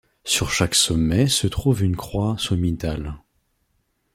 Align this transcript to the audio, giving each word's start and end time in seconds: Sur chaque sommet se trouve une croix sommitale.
Sur 0.23 0.49
chaque 0.49 0.73
sommet 0.73 1.27
se 1.27 1.45
trouve 1.45 1.83
une 1.83 1.95
croix 1.95 2.35
sommitale. 2.39 3.19